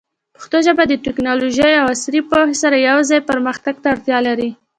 پښتو 0.35 0.57
ژبه 0.65 0.83
د 0.87 0.93
ټیکنالوژۍ 1.05 1.73
او 1.81 1.85
عصري 1.95 2.21
پوهې 2.29 2.55
سره 2.63 2.85
یوځای 2.89 3.19
پرمختګ 3.29 3.75
ته 3.83 3.87
اړتیا 3.93 4.17
لري. 4.27 4.49